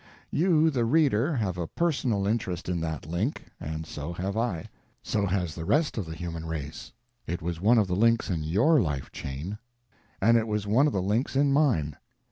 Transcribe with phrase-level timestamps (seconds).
[0.31, 4.67] You, the reader, have a _personal _interest in that link, and so have I;
[5.03, 6.91] so has the rest of the human race.
[7.27, 9.59] It was one of the links in your life chain,
[10.19, 11.97] and it was one of the links in mine.